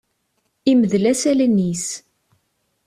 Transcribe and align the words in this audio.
Imdel-as 0.71 1.23
allen-is. 1.31 1.87